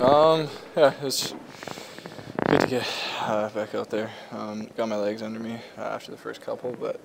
Um, 0.00 0.48
yeah, 0.76 0.94
it's 1.02 1.34
good 2.48 2.60
to 2.60 2.66
get 2.66 2.88
uh, 3.20 3.50
back 3.50 3.74
out 3.74 3.90
there. 3.90 4.10
Um, 4.30 4.68
got 4.76 4.88
my 4.88 4.96
legs 4.96 5.22
under 5.22 5.38
me 5.38 5.60
uh, 5.76 5.82
after 5.82 6.10
the 6.10 6.16
first 6.16 6.40
couple, 6.40 6.74
but 6.80 6.98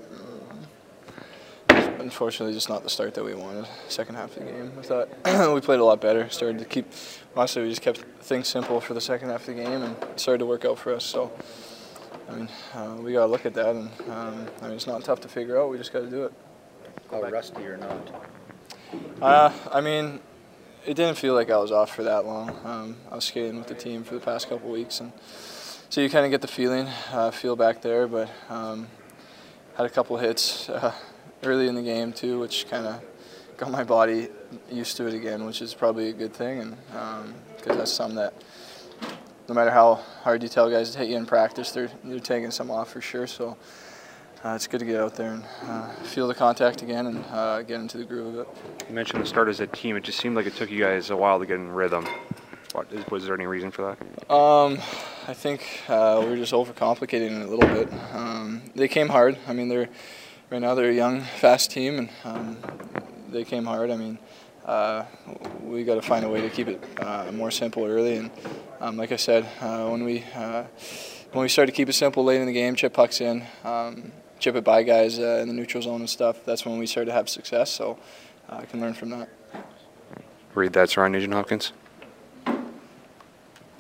um, 1.70 2.00
unfortunately, 2.00 2.54
just 2.54 2.70
not 2.70 2.84
the 2.84 2.90
start 2.90 3.14
that 3.16 3.24
we 3.24 3.36
wanted. 3.36 3.68
Second 3.90 4.16
half 4.16 4.36
of 4.38 4.46
the 4.46 4.52
game, 4.52 4.76
we 4.76 4.84
thought 4.84 5.10
we 5.54 5.60
played 5.60 5.80
a 5.80 5.84
lot 5.84 6.00
better. 6.00 6.30
Started 6.30 6.60
to 6.60 6.66
keep, 6.66 6.92
honestly, 7.36 7.62
we 7.62 7.70
just 7.70 7.82
kept 7.82 8.00
things 8.22 8.48
simple 8.48 8.80
for 8.80 8.94
the 8.94 9.02
second 9.02 9.30
half 9.30 9.48
of 9.48 9.56
the 9.56 9.62
game, 9.62 9.84
and 9.84 9.96
it 10.04 10.20
started 10.20 10.40
to 10.40 10.46
work 10.46 10.64
out 10.64 10.80
for 10.80 10.96
us. 10.96 11.04
So, 11.04 11.32
I 12.30 12.36
mean, 12.36 12.50
uh, 12.74 12.96
we 13.00 13.12
got 13.12 13.26
to 13.26 13.32
look 13.32 13.46
at 13.46 13.54
that, 13.56 13.76
and 13.76 13.90
um, 14.10 14.48
I 14.62 14.68
mean, 14.68 14.76
it's 14.76 14.88
not 14.88 15.04
tough 15.04 15.20
to 15.22 15.28
figure 15.28 15.60
out. 15.62 15.70
We 15.70 15.78
just 15.78 15.92
got 15.92 16.00
to 16.00 16.10
do 16.10 16.24
it. 16.24 16.34
How 17.12 17.22
rusty 17.22 17.66
or 17.66 17.78
not? 17.78 18.26
Uh, 19.22 19.52
I 19.72 19.82
mean, 19.82 20.20
it 20.88 20.96
didn't 20.96 21.18
feel 21.18 21.34
like 21.34 21.52
I 21.52 21.58
was 21.58 21.70
off 21.70 21.94
for 21.94 22.04
that 22.04 22.26
long. 22.26 22.50
Um, 22.64 22.96
I 23.12 23.16
was 23.16 23.26
skating 23.26 23.58
with 23.58 23.68
the 23.68 23.76
team 23.76 24.06
for 24.06 24.14
the 24.14 24.22
past 24.22 24.48
couple 24.48 24.72
weeks, 24.72 25.02
and 25.02 25.12
so 25.90 26.00
you 26.00 26.10
kind 26.10 26.24
of 26.24 26.32
get 26.32 26.40
the 26.40 26.48
feeling, 26.48 26.88
uh, 27.12 27.30
feel 27.30 27.58
back 27.58 27.82
there. 27.82 28.08
But 28.08 28.30
um, 28.50 28.88
had 29.76 29.86
a 29.86 29.90
couple 29.90 30.18
hits 30.18 30.70
uh, 30.70 30.94
early 31.44 31.68
in 31.68 31.76
the 31.76 31.82
game 31.82 32.14
too, 32.14 32.40
which 32.40 32.70
kind 32.70 32.88
of 32.88 33.04
got 33.58 33.70
my 33.70 33.84
body 33.84 34.30
used 34.72 34.96
to 34.96 35.08
it 35.08 35.14
again, 35.14 35.46
which 35.46 35.62
is 35.62 35.74
probably 35.74 36.08
a 36.08 36.14
good 36.14 36.34
thing, 36.34 36.62
and 36.62 37.34
because 37.58 37.78
that's 37.78 37.92
something 37.92 38.16
that 38.16 38.34
no 39.50 39.56
matter 39.56 39.72
how 39.72 39.96
hard 40.24 40.42
you 40.42 40.48
tell 40.48 40.70
guys 40.70 40.92
to 40.92 41.00
hit 41.00 41.10
you 41.10 41.18
in 41.18 41.26
practice, 41.26 41.72
they're 41.72 41.92
they're 42.06 42.20
taking 42.20 42.50
some 42.50 42.72
off 42.72 42.92
for 42.92 43.02
sure. 43.02 43.28
So. 43.28 43.58
Uh, 44.46 44.50
it's 44.50 44.68
good 44.68 44.80
to 44.80 44.86
get 44.86 45.02
out 45.02 45.16
there 45.16 45.34
and 45.34 45.44
uh, 45.64 45.90
feel 46.04 46.28
the 46.28 46.36
contact 46.36 46.82
again 46.82 47.08
and 47.08 47.26
uh, 47.32 47.62
get 47.64 47.80
into 47.80 47.98
the 47.98 48.04
groove 48.04 48.36
of 48.36 48.40
it. 48.42 48.48
You 48.88 48.96
mentioned 48.96 49.22
the 49.22 49.26
start 49.26 49.48
as 49.50 49.60
a 49.60 49.68
team. 49.68 49.96
It 49.96 50.04
just 50.04 50.20
seemed 50.20 50.36
like 50.36 50.46
it 50.46 50.56
took 50.56 50.70
you 50.70 50.80
guys 50.80 51.10
a 51.10 51.18
while 51.18 51.40
to 51.40 51.46
get 51.46 51.56
in 51.56 51.70
rhythm. 51.72 52.06
What, 52.74 52.92
is, 52.94 53.06
was 53.08 53.26
there 53.26 53.34
any 53.34 53.48
reason 53.48 53.72
for 53.72 53.96
that? 53.96 54.32
Um, 54.32 54.78
I 55.28 55.34
think 55.34 55.82
uh, 55.90 56.20
we 56.24 56.30
were 56.30 56.36
just 56.36 56.54
overcomplicating 56.54 57.42
it 57.42 57.48
a 57.48 57.50
little 57.50 57.68
bit. 57.68 57.92
Um, 58.14 58.62
they 58.76 58.88
came 58.88 59.10
hard. 59.10 59.38
I 59.48 59.54
mean, 59.54 59.70
they're 59.70 59.90
right 60.50 60.62
now 60.62 60.76
they're 60.76 60.92
a 60.92 60.94
young, 60.94 61.22
fast 61.22 61.72
team, 61.72 61.98
and 61.98 62.10
um, 62.24 62.58
they 63.30 63.44
came 63.44 63.66
hard. 63.66 63.90
I 63.90 63.96
mean, 63.96 64.20
uh, 64.66 65.06
we 65.64 65.84
got 65.84 65.96
to 65.96 66.02
find 66.02 66.24
a 66.26 66.30
way 66.30 66.42
to 66.42 66.50
keep 66.50 66.68
it 66.68 66.84
uh, 67.00 67.32
more 67.32 67.52
simple 67.52 67.86
early. 67.86 68.18
And 68.18 68.32
um, 68.80 68.98
like 68.98 69.12
I 69.12 69.16
said, 69.16 69.48
uh, 69.62 69.88
when 69.88 70.04
we 70.04 70.24
uh, 70.36 70.66
when 71.32 71.42
we 71.42 71.50
start 71.50 71.68
to 71.68 71.74
keep 71.74 71.90
it 71.90 71.94
simple 71.94 72.24
late 72.24 72.40
in 72.40 72.48
the 72.48 72.54
game, 72.54 72.76
chip 72.76 72.94
pucks 72.94 73.22
in, 73.22 73.44
um, 73.64 74.12
chip 74.40 74.56
it 74.56 74.64
by 74.64 74.84
guys 74.84 75.20
uh, 75.20 75.40
in 75.42 75.48
the 75.48 75.54
neutral 75.54 75.82
zone 75.82 76.02
and 76.02 76.10
stuff. 76.10 76.46
That's 76.46 76.66
when 76.66 76.78
we 76.78 76.88
started 76.88 77.12
to 77.12 77.14
have 77.14 77.30
success. 77.30 77.72
So 77.72 77.98
uh, 78.50 78.58
I 78.58 78.66
can 78.66 78.80
learn 78.82 78.94
from 78.94 79.10
that. 79.12 79.30
Read 80.54 80.74
that's 80.74 80.98
Ryan 80.98 81.12
Nugent 81.12 81.34
Hopkins. 81.34 81.74